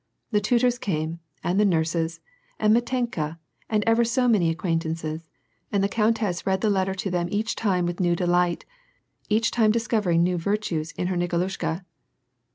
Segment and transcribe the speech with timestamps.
[0.31, 2.21] The tutors cajne, and the nurses,
[2.59, 3.37] and Mitenka,
[3.69, 5.29] and ever so many acquaintances,
[5.71, 8.65] and the countess read the letter to them each time with new delight,
[9.29, 11.83] each time discovering new virtues in her Niko lushka.